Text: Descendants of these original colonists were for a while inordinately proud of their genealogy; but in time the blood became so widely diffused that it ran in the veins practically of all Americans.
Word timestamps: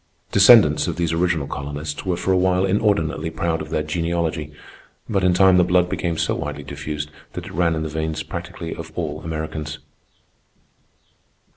Descendants 0.31 0.87
of 0.87 0.95
these 0.95 1.13
original 1.13 1.45
colonists 1.45 2.07
were 2.07 2.17
for 2.17 2.31
a 2.31 2.35
while 2.39 2.65
inordinately 2.65 3.29
proud 3.29 3.61
of 3.61 3.69
their 3.69 3.83
genealogy; 3.83 4.51
but 5.07 5.23
in 5.23 5.31
time 5.35 5.57
the 5.57 5.63
blood 5.63 5.89
became 5.89 6.17
so 6.17 6.33
widely 6.33 6.63
diffused 6.63 7.11
that 7.33 7.45
it 7.45 7.51
ran 7.53 7.75
in 7.75 7.83
the 7.83 7.87
veins 7.89 8.23
practically 8.23 8.73
of 8.73 8.91
all 8.95 9.21
Americans. 9.21 9.77